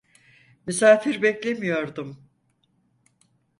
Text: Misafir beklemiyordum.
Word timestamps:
Misafir 0.67 1.21
beklemiyordum. 1.21 2.29